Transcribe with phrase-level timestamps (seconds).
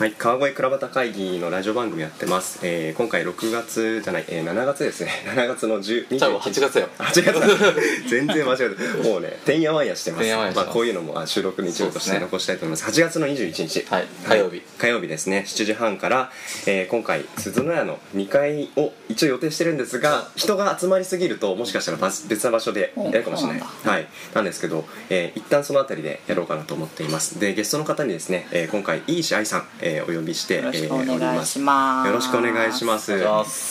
[0.00, 5.10] はい、川越倉端会議のラジオ番組やってます、えー、今回6月じゃない、えー、7月ですね。
[5.36, 10.34] 7月の10 21多分8月よ8月 全然間違えて もうねてんやわんやしてます。
[10.56, 12.90] まあ、こういうのもあ収録日曜として残したいと思います。
[12.90, 13.84] 8月の21日。
[13.90, 14.62] はい火曜日。
[14.78, 15.44] 火曜日ですね。
[15.46, 16.32] 7時半から、
[16.64, 23.62] えー今回鈴の屋の2階を一応予定してるんですが人が集まりすぎるともしかしたら別別な場所でやるかもしれない。
[23.84, 27.38] はい、なんですけど、えー一旦その辺りでやろうかなと思っています。
[27.38, 31.58] でゲストの方にですね、えー今回いいし愛さん、えーお呼びしてえーおります。
[31.58, 33.12] よろしくお願いします。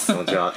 [0.07, 0.53] こんにちはは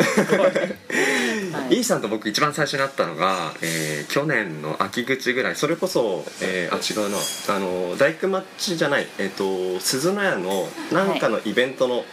[1.71, 1.77] い。
[1.77, 5.57] イーさんと僕一番最初に会ったのが、えー去年の秋口ぐらい。
[5.57, 7.19] それこそ、えーあ違うな。
[7.55, 12.05] あの大工町じゃない、えー、と鈴の屋のなんかのイベントの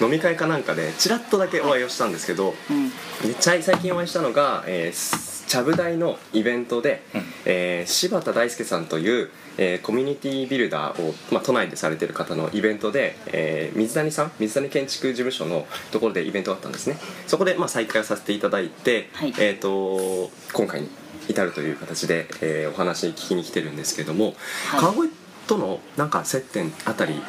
[0.00, 2.90] 飲み会かなんかでちらっとだけお会いをしたんですけど、うん。
[2.90, 2.94] で
[3.40, 7.22] 最最近お会いしたのが、えーすちゃぶ台のイベントで、うん。
[7.44, 14.32] えー柴田大輔さんという、えーコミュニティビルダーを、まあ、都内でされてる方のイベントで、えー水谷さん？
[14.38, 16.96] 水谷建築事務所のところでイベントがあったんですね。
[17.26, 19.34] そこで、まあ、再会をさせていただいて、はい。
[19.38, 20.88] えー、と今回に
[21.28, 24.34] 至るという形で、えーお話聞きに来てるんですけども、
[24.68, 24.80] はい。
[24.80, 25.14] 川越
[25.46, 27.20] とのなんか接点あたり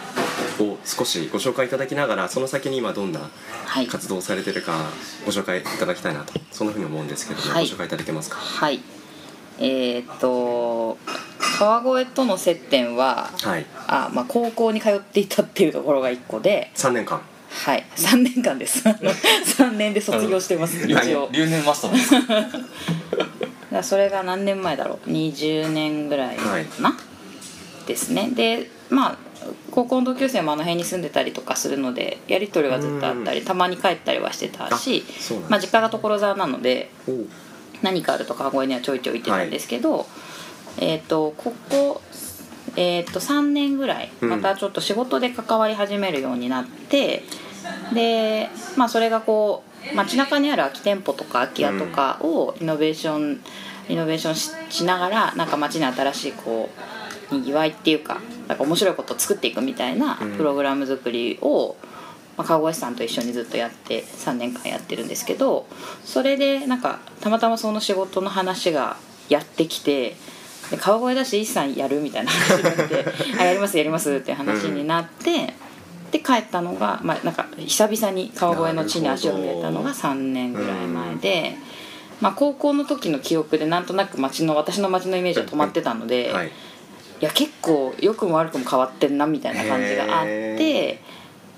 [0.62, 3.30] を少しご紹介いただきながらその先に今どんな
[3.66, 3.88] はい。
[3.88, 4.74] 活動をされてるか
[5.26, 7.68] ご紹介いただきたいなとそんなふうに思うんですけども、はい。
[7.68, 8.38] ご紹介いただけますか？
[8.38, 8.80] はい。
[9.60, 10.98] えーっと
[11.58, 13.66] 川越との接点ははい。
[13.88, 16.72] あ、まあ、高校に通っていたっていうところが1個で。
[16.76, 17.22] 3年間。
[17.50, 17.86] はい。
[17.96, 18.84] 3年間です。
[18.88, 21.30] 3年で卒業してます一応。
[21.32, 23.88] 留年マスターです。
[23.90, 25.10] それが何年前だろう。
[25.10, 26.98] 20年ぐらいかな、
[27.86, 28.30] ですね。
[28.34, 29.18] でまあ
[29.72, 35.04] 高校の同級生もあの辺に住んでたりとかするのでやり取りはずっとあったりたまに帰ったりはしてたし
[35.50, 36.90] まあ、実家が所沢なので
[37.82, 40.06] 何かあると川越にはちょいちょい行ってたんですけど、
[40.80, 42.02] えっ、とここ
[42.76, 47.24] えっ、と3年ぐらいうんまたちょっと仕事で関わり始めるようになって、
[47.94, 53.42] でまあそれがこう街中にある空き店舗とか空き家とかをイノベーション、
[53.90, 60.38] イノベーションししながらなんか街に新しいこうにぎわいっていうかなんか面白いことを作っていくみたいなうん。
[60.38, 61.76] プログラム作りを、
[62.38, 65.68] まあ、川越さんと一緒にずっとやって3年間やってるんですけど
[66.04, 68.98] それでなんかたまたまその仕事の話が
[69.30, 70.16] やってきて
[70.72, 73.06] で川越だし一さんやるみたいな話になって
[73.40, 75.54] 「あやりますやります」って話になって、
[76.12, 81.58] で帰ったのが、まあ、なんか久々に川越の地に足を入れたのが3年ぐらい前で。
[82.22, 86.52] まあ、高校の時の記憶でなんとなく街の私の街のイメージは止まってたので、はい
[87.24, 91.00] いや結構良くも悪くも変わってんなみたいな感じがあっへて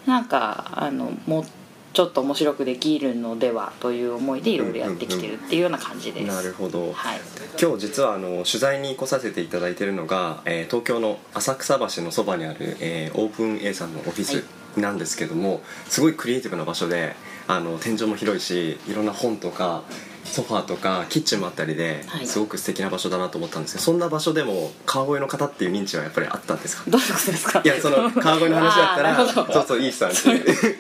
[0.06, 1.46] なんかあのもう
[1.92, 6.28] ちょっと面白くできるのではという思いでいろいろやってきてるっていうような感じです。
[6.28, 7.20] なるほど、はい、
[7.60, 14.44] 今日実はあの取材に来させていただいているのが、えー東京の浅草橋のそばにある、えーオープン A さんのオフィス
[14.80, 17.16] なんですけども、すごいクリエイティブな場所で
[17.48, 19.82] あの天井も広いしいろんな本とか
[20.26, 22.28] ソファーとかキッチンもあったりで、はい。
[22.28, 26.90] すごく素敵な場所だなと思ったんですけどそんな場所でも川越の方っていう認知はやっぱりあったんですか？
[26.90, 27.62] どういうことですか？
[27.64, 29.54] いやその 川越の話だったらあーなるほど。
[29.54, 30.76] そうそういいさんっていう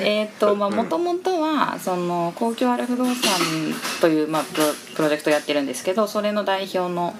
[0.00, 3.14] えーっとまあもともとはその公共ある不動産
[4.00, 4.64] という、まあ、プロ
[4.96, 7.14] プロジェクトやってるんですけどそれの代表の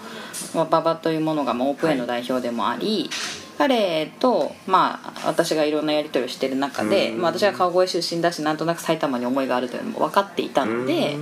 [0.54, 3.09] まあ馬場というものがまあオープン A の代表でもあり、
[3.58, 7.20] 彼と、まあ、私がいろんなやり取りをしてる中で、うん。
[7.20, 11.16] まあ、私は川越出身だしなんとなく埼玉に思いがあるというのも分かっていたので、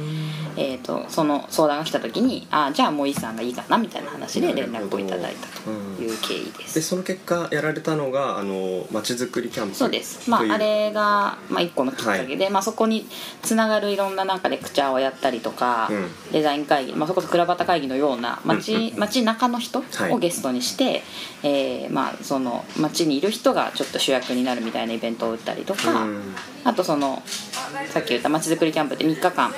[0.56, 5.70] えー、とその相談が来た時にあじゃあもういいさんがいいかなみたいな話で連絡をいただいたと
[6.02, 6.74] いう経緯です。
[6.76, 13.06] でその結果やられたのがあのまちづくりキャンプそうです、まああれが、まあ、一個のきっかけで、まあ、そこに
[13.42, 16.08] つながるいろんななんかレクチャーをやったりとか、うん。
[16.32, 18.82] デザイン会議、まあ、それこそ倉端会議のような街,、うん。
[18.88, 20.12] うん街中の人はい。
[20.12, 21.02] をゲストにして、
[21.42, 26.34] えーまあ、その街にいる人がちょっと主役になるみたいなイベントを打ったりとか、うん。
[26.64, 27.22] あとその
[27.92, 29.52] さっき言った街づくりキャンプで3日間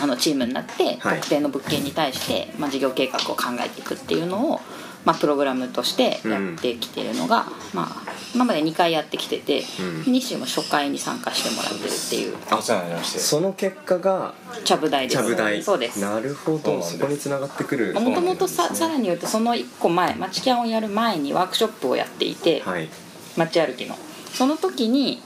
[0.00, 1.16] あのチームになってはい。
[1.16, 4.60] 特定の物件に対して、まあ、事業計画を考えていくっていうのを、
[5.04, 9.64] まあ、プログラムとしてやってきてるのが、まあ、今まで2回やってきてて、
[10.06, 10.12] うん。
[10.12, 12.36] 西も初回に参加してもらってるっていう。
[12.52, 14.34] お世話になりましてその結果が
[14.64, 15.16] ちゃぶ台です。
[15.16, 15.62] ちゃぶ台。
[15.62, 16.00] そうです。
[16.00, 16.82] なるほど。
[16.82, 17.94] そこに繋がってくる。
[17.94, 22.88] もともとささらに言うとその1個前街キャンをやる前にワークショップをやっていて、はい。
[23.36, 23.96] 街歩きの。
[24.32, 25.22] その時に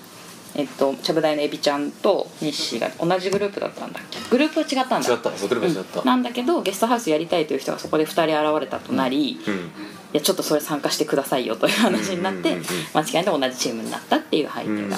[0.57, 4.19] えっとちゃぶ台のエビちゃんと日誌が同じグループだったんだっけ？
[4.31, 5.13] グループは違ったんだ。
[5.13, 5.31] 違った。
[5.31, 6.01] グループは違った。
[6.01, 6.07] うん。
[6.07, 8.11] なんだけどゲストハウスやりたいという人がそこで2
[8.43, 9.71] 人現れたとなり、うん
[10.15, 12.67] やちょっとそれ参加してくださいよという話になって、うんうんうんうん。
[12.95, 14.97] 間違いなく同じチームになったっていう背景が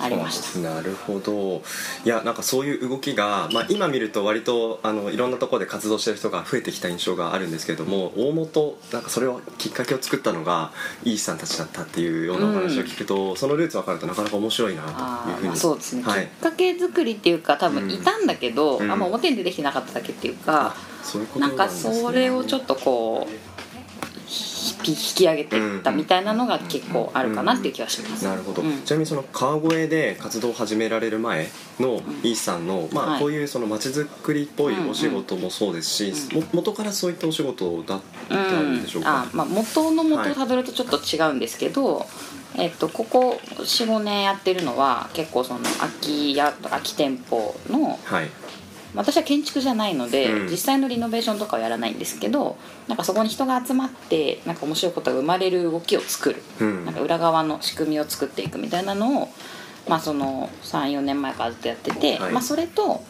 [0.00, 0.58] ありました。
[0.60, 1.62] なるほど。
[2.04, 10.72] いやなんかそういう動きが、まあ、今見ると割とあのいろんなところで活動してる人が増えてきた印象があるんですけれども大元なんかそれをきっかけを作ったのが
[11.04, 15.48] イースさんたちだったっていうようなお話を聞くと、そのルーツ分かるとなかなか面白いなというふうに。
[15.48, 16.26] まあそうですね、はい。
[16.26, 18.90] きっかけ作りっていうか多分いたんだけど、うん。
[18.90, 23.53] あんま表に出てきてなかっただけっていうか、そういうことなんかそれをちょっとこうひ
[24.26, 28.24] 引き上げていったみたいなのが結構あるかなっていう気がします。
[28.24, 31.48] なるほど、うんちなみにその川越で活動を始められる前
[31.78, 42.06] のイースさんの、まあこういうそのまちづくりっぽいお仕事もそうですし、うんも元からそういったお仕事だったんでしょうか、あまあ、元の元をたどるとちょっと違うんですけど、
[42.56, 48.30] えっと、ここ45年やってるのは結構その空き家とか空き店舗のはい
[48.94, 50.50] 私は建築じゃないので、うん。
[50.50, 52.56] 実際のリノベーションとかはやらないんですけど
[52.88, 56.84] なんかそこに人が集まってなんか面白いことが生まれる動きを作る、うん。
[56.84, 59.28] なんか裏側の仕組みを作っていくみたいなのを、
[59.88, 62.32] まあ、その34年前からずっとやってて、はい。
[62.32, 63.02] まあ、それと、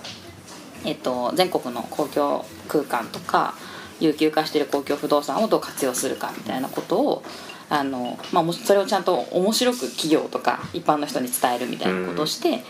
[0.85, 3.55] えっと、全国の公共空間とか
[4.01, 7.23] 有給化してる公共不動産をどう活用するかみたいなことを
[7.71, 12.63] あの、まあ、それをちゃんと面白く企業とか一般の人に伝えるみたいなことをして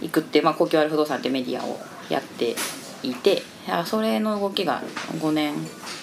[0.00, 1.78] いくっていう、まあ、公共 R 不動産っていうメディアを
[2.08, 2.56] やって
[3.02, 4.82] いていやそれの動きが
[5.20, 5.54] 5年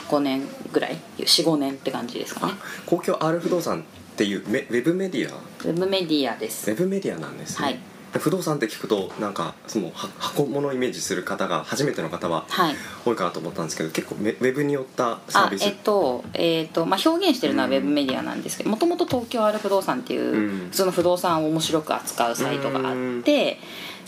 [0.07, 2.53] 5年ぐらい45年って感じですかね。
[2.85, 3.83] 公共 R 不動産っ
[4.15, 5.35] ていうメウェブメディア？
[5.35, 6.69] ウェブメディアです。
[6.69, 7.79] ウェブメディアなんですね、はい。
[8.19, 12.75] 不動産って聞くとなんかそのは箱物をイメージする方が初めての方ははい。
[13.03, 15.63] 多いかなと思ったんですけど結構メウェブによったサービス？
[15.63, 20.69] あえっとえっとまあ、表現してるのはウェブメディアなんですけどもともと東京 R 不動産っていう、うん。
[20.69, 23.57] 普通の不動産を面白く扱うサイトがあって、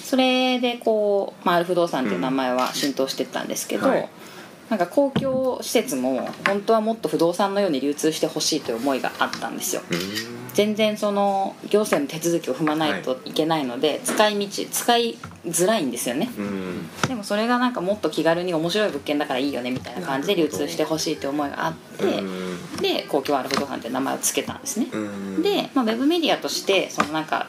[0.07, 4.09] それでこう、まあ、ある不動産っていう名前は浸透してったんですけど、はい。
[4.69, 9.81] なんか公共施設も本当はもっと不動産のように流通してほしいという思いがあったんですよ。
[10.53, 16.29] 全然その行政の手続きを踏まないといけないので、使い道使いづらいんですよね。
[16.37, 16.87] うん。
[17.05, 22.57] でもそれがなんかもっと気軽に面白い物件だからいいよねみたいな感じで流通してほしいって思いがあってうん。
[22.77, 24.87] で公共ある不動産って名前を付けたんですね。
[24.91, 25.41] うん。
[25.43, 27.47] で、まあ、ウェブメディアとしてそのなんか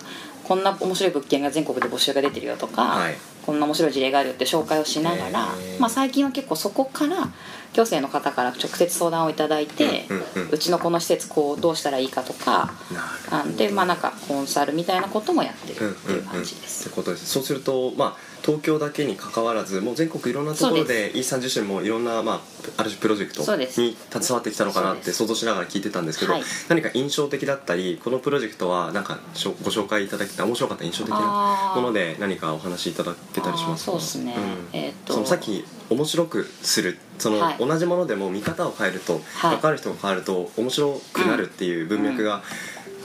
[0.48, 3.14] こんな面白い物件が全国で募集が出てるよとか、はい。
[3.44, 5.48] こんな面白い事例があるよって紹介をしながら、
[5.78, 7.30] まあ、最近は結構そこから
[7.72, 12.72] 行政の方から直接相談をいただいて、うんうんうんちのこの施設こうどうしたらいいかとか
[13.30, 16.24] なでまあなんかコンサルみたいなこともやってるっていううんうんうん。
[16.26, 17.26] 感じです、ってことです。
[17.26, 22.40] そうするとまあ東京だけに関わらずもう全国いろんなところでイースさん自身もいろんな、まあ、
[22.76, 26.42] ある種プロジェクトに携わってきたのかなって想像しながら聞いてたんですけど、はい。
[26.68, 29.18] 何か印象的だったりこのプロジェクトはなんか
[29.62, 33.92] ご紹介いただけた面白かった印象的なもので何かお話しいただけたりしますか？
[33.92, 34.34] そうですね。
[34.72, 34.78] うん。
[34.78, 35.14] えーっと。
[35.14, 37.56] そのさっき面白くするその、はい。
[37.58, 39.56] 同じものでも見方を変えると、はい。
[39.56, 42.42] 分かる人が変わると面白くなるっていう文脈が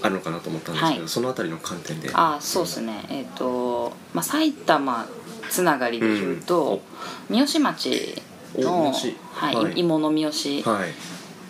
[0.01, 1.09] あるのかなと思ったんですけど、はい。
[1.09, 2.09] そのあたりの観点で。
[2.13, 3.05] あそうですね。
[3.09, 5.07] えっ、と、まあ、埼玉
[5.53, 6.81] つながりで言うと、
[7.29, 8.21] 三好町
[8.55, 8.91] の
[9.33, 9.73] はいはい。
[9.79, 10.93] 芋の三好はい。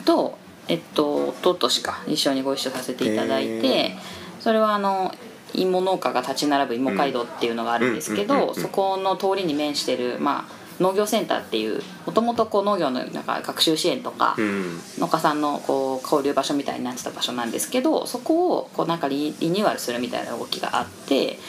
[0.04, 3.96] と、えっと一昨年か一緒にご一緒させていただいへて
[4.42, 5.14] それはあの
[5.54, 14.80] 芋農家が立ち並ぶ芋街道っていうのがあるんですけどそこの通りに面してる、まあ、農業センターっていうもともと農業のなんか学習支援とか、うん。
[15.00, 21.40] 農家さんのこう交流場所みたいになってた場所なんですけどそこをこうなんかリリニューアルするみたいな動きがあって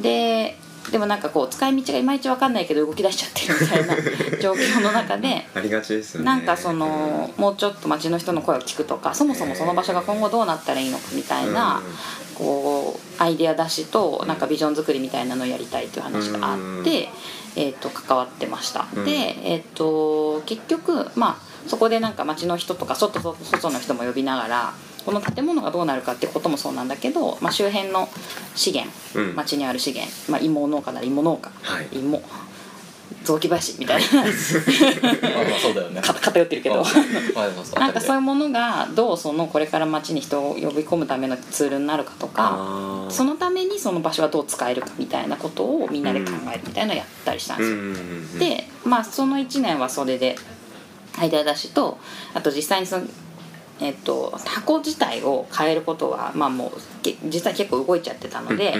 [0.00, 0.56] で
[0.90, 5.46] でもなんかこう使い道がいまいち分かんないけど動き出しちゃってるみたいな状況の中で。
[5.54, 6.26] ありがちですよね。
[6.26, 11.94] なんかそのもうちょっと街の人の声を聞くとかそもそもその場所が今後どうなったらいいのかみたいなうん。
[12.34, 17.08] こうアイデア出しとなんかビジョン作りみたいなのをやりたいという話があって、
[17.56, 19.04] えー、と関わってました、うん。
[19.04, 19.10] で、
[19.44, 28.08] えー、と結局まあそこでなんか街の人とか外外外の人も呼びながらこの建物がどうなるかってこともそうなんだけど、まあ、周辺の
[28.54, 29.34] 資源、うん。
[29.34, 31.88] 街にある資源、まあ、芋農家なら芋農家、はい。
[31.92, 32.22] 芋
[33.24, 34.08] 雑木林みたいな。
[34.14, 36.00] まあまあそうだよね。
[36.00, 36.84] か偏ってるけど。
[37.78, 47.76] なんかそういううものがどうそのこれから街に人を呼び込むためのツールになるかとかそのためにその場所はどう使えるかみたいなことをみんなで考えるみたいなのをやったりしたんですよ。
[47.76, 50.36] うんうんうんでまあその1年はそれで
[51.18, 51.98] アイデア出しと
[52.34, 53.04] あと実際にその、
[53.80, 56.70] えっと、箱自体を変えることはまあもう
[57.02, 58.74] け実際結構動いちゃってたので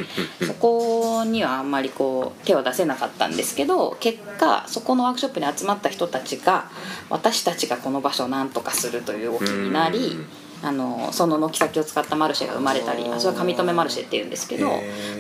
[0.47, 6.71] そこにはあんまりこう手を出せなかったんですけど結果そこのワークショップに集まった人たちが
[7.11, 10.27] 私たちがこの場所を何とかするという動きになりうん。
[10.65, 14.71] あのその軒先を使ったマルシェが生まれたりあそれは上留マルシェっていうんですけど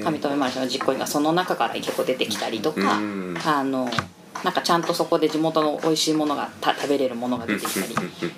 [0.04, 3.38] 上留マルシェの実行委員がその中から結構出てきたりとかうん。
[3.44, 3.88] あの
[4.44, 7.86] なんかちゃんとそこで地元の美味しいものがた食べれるものが出てきた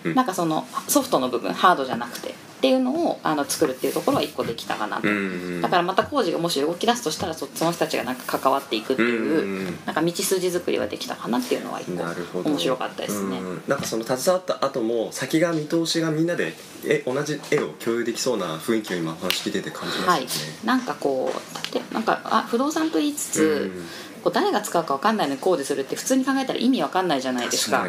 [0.04, 0.14] り。
[0.14, 2.34] なんかそのソフトの部分ハードじゃなくて
[2.64, 11.90] っていうのをあの作るっていうところは一個できたかなと、うんだからまた工事がもし動き出すとしたらそその人たちがなんか関わっていくっていう、うんなんか道筋作りはできたかなっていうのは一
[12.32, 13.38] 個面白かったですね。
[13.38, 13.62] うん。
[13.68, 16.54] なんかその携わった後も先が見通しがみんなで
[16.86, 23.42] え同じ絵を共有できそうな雰囲気を今お話聞いてて感じまはいすよね、、なんかこうでなんかあ不動産と言いつつ、
[23.74, 23.84] うん
[24.24, 27.86] こう誰が使うか分かんないのに工事するって普通に考えたら意味分かんないじゃないですか。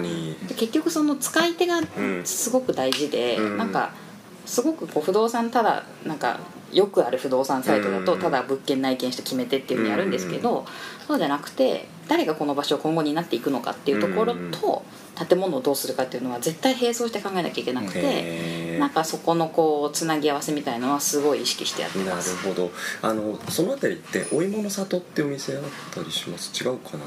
[0.58, 1.86] 結局その使い手がん。
[2.26, 3.58] すごく大事で、うん。
[3.58, 3.94] なんか
[4.46, 6.42] すごくこう不動産ただなんか
[6.74, 8.06] よくある不動産サイトだうん。
[8.06, 10.66] とただ物件内見して決めてっていうふうにやるんですけど、
[11.08, 14.84] そうじゃなくて誰がこの場所を今後になっていくのかっていうところと
[15.28, 18.65] 建物をどうするかっていうのは絶対並走して考えなきゃいけなくて。
[18.80, 22.72] なんかそこのこうつなぎ合わせみたいのはすごい意識してやってなるますほど。
[23.02, 25.64] あのその辺りってお芋の里ってお店あっ
[25.94, 26.52] たりします？
[26.64, 27.04] 違うかな？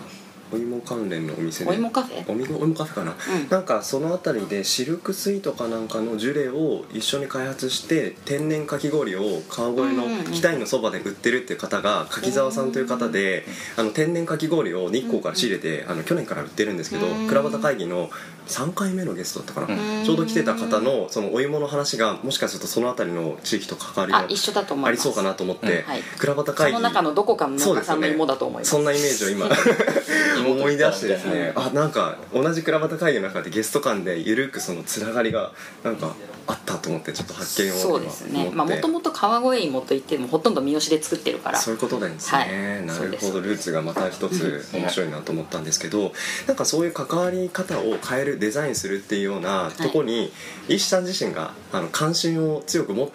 [0.52, 1.70] お芋関連のお店で。
[1.70, 2.24] お芋カフェ？
[2.30, 3.48] お芋お芋カフェかな、ん。
[3.50, 13.44] なんかその辺りでシルクスイートかなんかのジュレを一緒に開発して天然かき氷を川越の北井のそばで売ってるっていう方が柿沢さんという方で
[13.76, 17.28] あの天然かき氷を日光から仕入れてあの去年から売ってるんですけどうん。
[17.28, 18.10] 倉端会議の
[18.46, 19.98] 3回目のゲストだったかな。
[19.98, 20.04] うん。
[20.04, 26.02] ちょうど来てた方のそのお芋の話がもしかするとその辺りの地域と関わりがありそうかなと思って、はい。
[26.18, 26.74] 倉端そ会議。
[26.74, 28.70] の中のどこかのそうですよね農家さんの芋だと思います。
[28.70, 29.46] そんなイメージを今
[30.40, 35.52] 思い出してですねあなんか同じ倉端会議の中でゲスト間でゆるくそのつながりが
[35.82, 36.14] なんか
[36.46, 37.74] あったと思ってちょっと発見を。
[37.74, 38.50] そうですね。
[38.54, 41.58] まあもともと川越芋といってもほとんど三好で作ってるから。
[41.58, 42.86] そういうことなんですね、はい。
[42.86, 43.40] なるほど。
[43.42, 46.12] ルーツがまた一つ面白いなと思ったんですけど
[46.46, 50.32] なんかそういう関わり方を変えるデザインするっていうようなとこに、
[50.68, 53.12] 石さん自身があの関心を強く持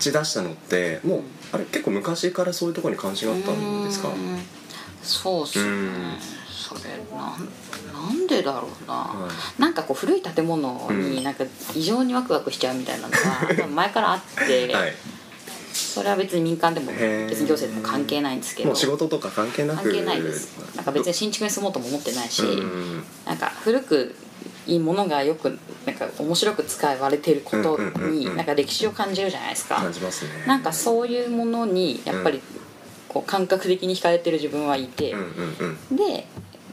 [0.00, 1.20] ち出したのってもう
[1.52, 4.08] あれ結構昔からそういうところに関心があったんですか？
[5.04, 5.70] そうっすね。
[5.70, 6.14] うん
[6.76, 14.94] それなんなんでだろうな、はなんかこう古い建物になんか異常にワクワクしちゃうみたいなのが 前からあって、はい。
[15.72, 17.00] それは別に民間でも別
[17.40, 18.74] に行政でも関係ないんですけど。
[18.74, 19.84] 仕事とか関係なく。
[19.84, 20.56] 関係ないです。
[20.76, 23.04] なんか別に新築に住もうとも思ってないし、うん。
[23.26, 24.14] なんか古く
[24.66, 29.76] いいものがよくなんか面白く使われてることになんか歴史を感じるじゃないですか。
[29.76, 30.30] 感じますね。
[30.46, 32.40] なんかそういうものにやっぱり
[33.08, 35.14] こう感覚的に惹かれてる自分はいて、
[35.90, 36.26] で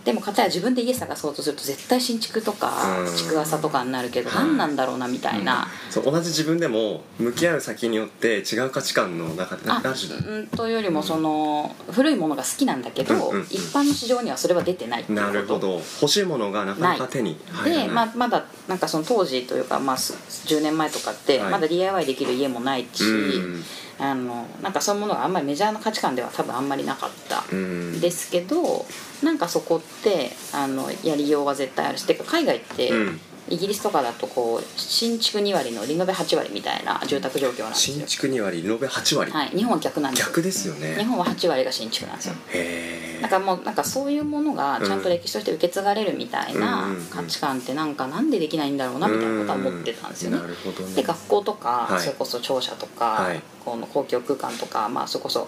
[0.06, 3.15] でも片や自分で家探そうとすると絶対新築とかうん。
[3.15, 4.46] 築浅とかになるけどはい。
[4.46, 13.44] 何なんだろうなみたいな、そう同じ自分でも向き合う先によって違う価値観の中でああるというよりもその古いものが好きなんだけど、うんうんうん。
[13.44, 15.82] 一般の市場にはそれは出てないっていうなるほど。
[16.01, 17.88] 欲しいものがなかなか手に入らない。
[17.88, 20.13] で、まあ、まだなんかその当時というか、まあ、す
[20.48, 21.51] 10年前とかってはい。
[21.51, 23.63] まだ DIY できる家もないし、うん
[24.00, 28.00] あのなんかそういうものがあんまりメジャーな価値観では多分あんまりなかったうん。
[28.00, 28.86] ですけど
[29.24, 40.27] なんかそこってあのやりようは絶対あるしてか海外って、うんイギリスとかだとこう新築2割のリノベ8割みたいな住宅状況なんですよ、新築2割リノベ8割、はい、日本は逆なんですよ。
[40.27, 40.96] 逆ですよね。
[40.98, 42.36] 日本は8割が新築なんですよ。
[42.50, 47.06] へえだからもうなんかそういうものがちゃんと歴史として受け継がれるみたいなうんうんうん。
[47.08, 50.38] 価値観ってなんかなんでできないんだろうなみたいなことは思ってたんですよね。
[50.38, 50.48] な。
[50.48, 50.96] るほどね。
[50.96, 52.00] で学校とか、はい。
[52.00, 53.41] それこそ庁舎とか、はい。
[53.65, 55.48] この公共空間とか、まあ、それこそ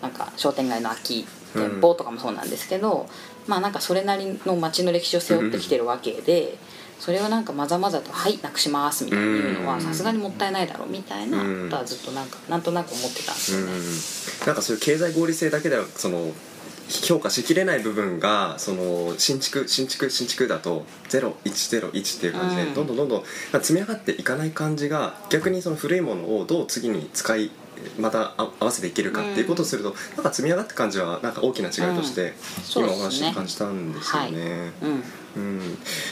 [0.00, 3.06] なんか商店街の空き店舗とかもそうなんですけど、
[3.46, 6.56] まあなんかそれなりの街の歴史を背負ってきてるわけで。
[6.98, 9.66] それをなんかまざまざと「はいなくします」みたいに言うのうん。
[9.66, 13.64] はさすがにもったいないだろうみたいなことはずっとなんかなんとなく思ってたんですよね。
[13.64, 14.46] うん。
[14.46, 16.32] なんかそういう経済合理性だけではその
[16.88, 22.74] 評価しきれない部分がその新築新築新築だと0101っていう感じで、うん。
[22.74, 23.22] どんどんどんどん
[23.60, 27.50] 積み上がっていかない感じが逆にその古いものをどう次に使い
[27.98, 34.72] またあ合わせていけるかっていうことをすると、なんか積み上がった感じはなんか大きな違いとして、そう今お話で感じたんですよね。
[34.82, 35.02] うん。
[35.36, 35.58] うん、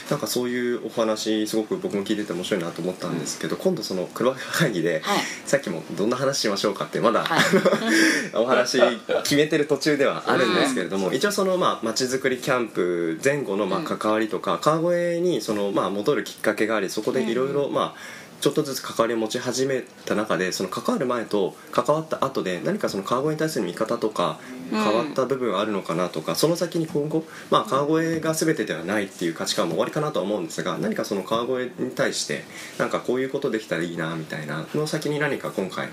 [0.09, 5.19] なんかそういうお話すごく僕も聞いてて面白いなと思ったんですけど、今度その黒会議で、はい。
[5.45, 7.41] さっきもどんな話しましょうかってまだ、はい。
[8.35, 8.81] お話
[9.23, 13.85] 決めてる途中ではあるんですけれども、一応そのまあ街づくりキャンプ前後のまあうん。
[13.85, 24.37] 関わりとか、川越にそのまあ戻るきっかけがありそこでいろいろまあちょっとずつ関わりを持ち始めた中でその関わる前と関わった後で何かその川越に対する見方とか
[24.69, 24.83] うん。
[24.83, 32.43] 変わった部分はあるのかなとか、その先に今後、まあ、川越が全てではないっていう価値観も終わりかなとは思うんですが何かその川越に対して
[32.77, 35.87] なんかこういうことできたらいいなみたいなの先に何か今回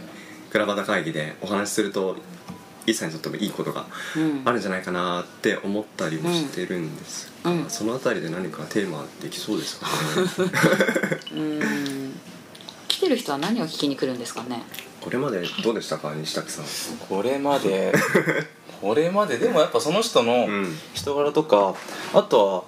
[0.51, 2.17] 倉端会議でお話しすると
[2.87, 4.43] 一切にとってもいいことがうん。
[4.45, 7.71] あるんじゃないかなって思ったりもしてるんですが、うん。
[7.71, 9.93] そのあたりで何かテーマできそうですかね。
[11.33, 12.00] うん
[12.91, 14.63] 来てる人は何を聞きに来るんですかね？
[15.01, 16.65] これまでどうでしたか西拓さん。
[17.09, 17.93] これまで
[18.83, 19.39] これまで？
[19.39, 20.77] でもやっぱその人のうん。
[20.95, 21.75] 人柄とか、
[22.13, 22.65] あとは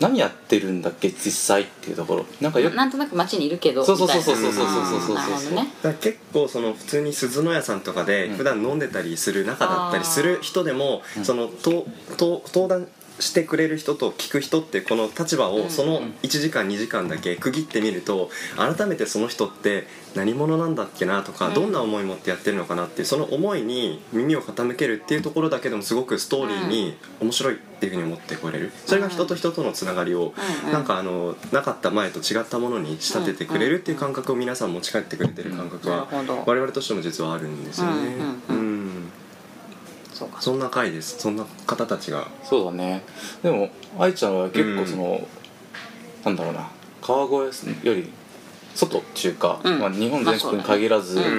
[0.00, 2.26] 何やってるんだっけ実際っていうところ。
[2.40, 5.40] なんかよくなんとなく街にいるけどそうそうそうそうそうそうそう。
[5.40, 5.68] そうね。
[6.00, 8.36] 結構その普通に鈴の屋さんとかでうん。
[8.36, 11.24] 普段飲んでたりする仲だったりする人でも、うん。
[11.24, 12.88] そのとと登壇
[13.20, 21.54] してくれる人と聞く人ってこの立場をその1時間2時間だけ区切ってみると改めてその人って何者なんだっけなとか、うん。
[21.54, 28.72] どんな思い持ってやってるのかなっていうその思いに耳を傾けるっていうところだけでもすごくストーリーに面白いっていうふうに思ってこれる。
[28.86, 30.34] それが人と人とのつながりを
[30.72, 36.08] なんかあのなかった前と違ったものに仕立ててくれるっていう感覚を皆さん持ち帰ってくれてる感覚は
[36.46, 38.16] 我々としても実はあるんですよね
[40.20, 40.42] そうか。
[40.42, 41.18] そんな回です。
[41.18, 42.28] そんな方たちが。
[42.44, 43.02] そうだね。
[43.42, 45.26] でも愛ちゃんは結構その、
[46.26, 46.68] なんだろうな。
[47.00, 48.10] 川越より
[48.74, 49.78] 外っていうか、うん。
[49.78, 51.36] まあ、日本全国に限らず、まあね。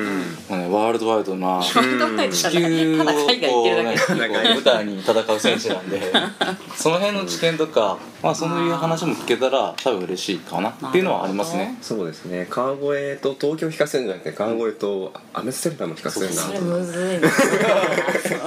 [0.49, 6.01] まあね、ワールドワイドな地球をこうねこう舞台に戦う選手なんで。
[6.75, 10.69] その辺の知見とか、まあ、そういう話も聞けたら多分嬉しいかな。
[10.69, 11.77] っていうのはありますね。
[11.81, 12.47] そうですね。
[12.49, 16.41] 川越と東京引かせるんじゃなくて川越とアムステルダム引かせるんだ。
[16.41, 17.27] それむずいな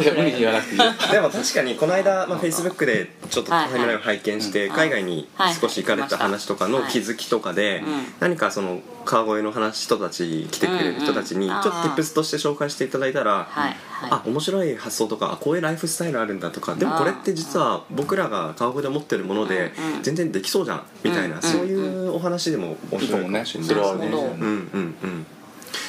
[0.03, 0.81] いや無理に言わなくていい
[1.13, 4.69] でも確かにこの間、まあ、Facebook でちょっとタイムラインを拝見して、はい。
[4.69, 4.89] はい。
[4.89, 5.29] 海外に
[5.61, 14.11] 少し行かれた話とかのはい気づきとかで、うん何かその川越の話人たち来てくれる人たちにちょっと Tips として紹介していただいたら、はいはい。
[14.11, 23.27] あ面白い発想とかあこういうライフスタイルあるんだとかでもこれって実は僕らが川越で持ってるもので全然できそうじゃんみたいな、うんそういうお話でも面白いかもし。
[23.27, 23.65] れないですね。
[23.65, 24.07] それはあるね。
[24.07, 24.33] なるほど。
[24.33, 25.27] うんうんうん。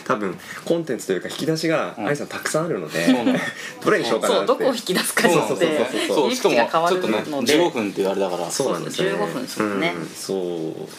[0.04, 2.08] 多分コンテンツというか引き出しがうん。
[2.08, 3.08] 愛さんたくさんあるので、
[3.84, 4.48] どれにしようかなって。
[4.48, 6.36] そうどこを引き出すかによってそうそうそうそうそう。
[6.36, 8.52] しかも切り口が変わるちょっとねので15分っていうあれだから。
[8.52, 9.10] そうなんですね。
[9.10, 9.94] そうそう15分するね。
[9.98, 10.90] うんそう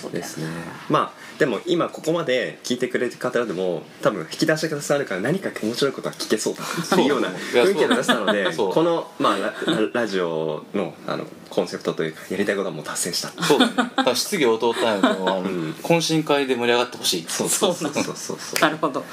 [0.00, 0.46] そうだよですね。
[0.88, 13.30] まあでも今ここまで聞いてくれる方でも多分引き出しがたくさんあるから何か面白いことは聞けそうだっていうような 雰囲気が出したのでこの、まあ、ララジオのあのコンセプトというかやりたいことはもう達成した。
[13.42, 13.72] そうだね。
[13.74, 15.42] だから質疑応答タイムの
[15.82, 17.26] 懇親会で盛り上がってほしい。
[17.28, 17.92] そうそうそう。
[17.92, 19.04] そうそうそうなるほど。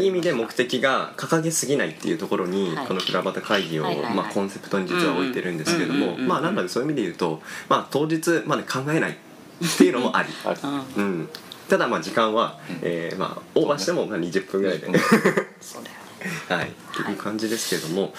[0.00, 2.86] いい意味で目的が掲げすぎないっていうところに、はい。
[2.88, 4.14] この倉端会議を、はいはいはい。
[4.14, 9.16] まあ、コンセプトに実は置いてるんですけれども、まあなんかそういう意味で言うと、まあ、当日まで考えない
[9.64, 10.28] っていうのもあり、
[10.96, 11.28] うん、
[11.70, 16.68] ただまあ時間は、えーまあ、オーバーしてもまあ20分ぐらいで、 うんはい。
[16.68, 18.12] っていう感じですけれども、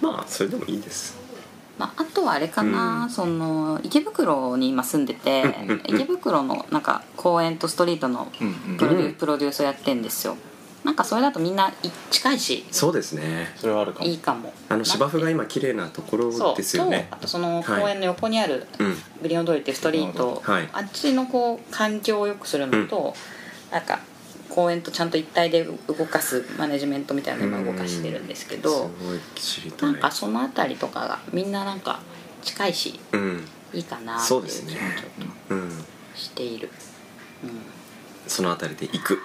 [0.00, 1.18] まあそれでもいいです。
[1.78, 3.10] まあ、あとはあれかな、うん。
[3.10, 5.54] その池袋に今住んでて
[5.86, 8.30] 池袋のなんか公園とストリートの
[8.76, 10.36] プロデュースをやってんですよ
[10.84, 11.72] なんかそれだとみんない
[12.10, 13.52] 近いしそうですね。
[13.56, 14.06] それはあるかも。
[14.06, 14.52] いいかも。
[14.68, 17.06] あの芝生が今今綺麗なところそうですよね。
[17.10, 18.94] とあとそのはい公園の横にあるうん。
[19.22, 20.68] グリーン通りっていうストリート、はい。
[20.72, 23.14] あっちのこう環境を良くするのと、
[23.70, 24.00] なんか
[24.48, 32.00] 公園とちゃんと一体で動かすマネジメントみたいなのを今動かしてるんですけど、すごい知りたないんかその辺りとかがみんななんか
[32.42, 33.44] 近いしうん。
[33.72, 34.74] いいかなっていう気もちょそうですね。
[34.74, 35.84] っとうん。
[36.14, 36.70] している。
[38.26, 39.18] そのあたりで行く。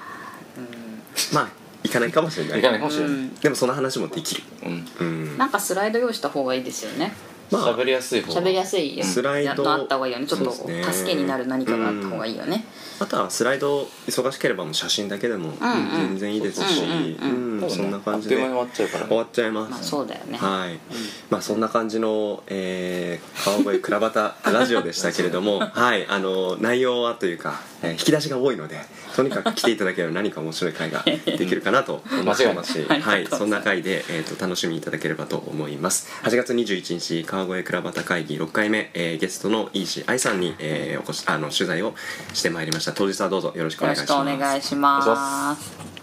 [0.58, 0.85] うんうん
[1.34, 1.50] まあ
[1.84, 2.60] 行かないかもしれない。
[2.60, 3.36] いかないかもしれない、うん。
[3.36, 4.44] でもその話もできる。
[4.64, 4.88] うん。
[5.00, 5.38] うん。
[5.38, 7.14] なんかスライド用意した方がいいですよね。
[7.52, 8.34] まあ喋りやすい方。
[8.40, 10.26] 喋りやすいスライドのあった方がいいよね。
[10.26, 10.94] ちょっとそうですね。
[10.94, 12.66] 助けになる何かがあった方がいいよね、
[13.00, 15.56] あとはスライド忙しければもう写真だけでもうん
[15.92, 18.36] 全然いいですしうんうんうんそんな感じで。
[18.36, 19.72] あっという間に終わっちゃうから終わっちゃいます。
[19.72, 20.80] まあそうだよね、はい、
[21.30, 26.08] まあそんな感じの、えー、川越倉端ラジオでしたけれども はい。
[26.08, 28.78] あの内容はというか、えー引き出しが多いので
[29.16, 32.74] とにかく来ていただければ何か面白い回が できるかなと思ってます。
[32.74, 36.08] し、はい、そんな回で、えー、と楽しみいただければと思います。
[36.24, 41.96] 8月21日川越倉端会議6回目、えーゲストの飯石愛さんに、えーおこしあの取材を
[42.34, 42.92] してまいりました。
[42.92, 45.95] 当日はどうぞよろしくお願いします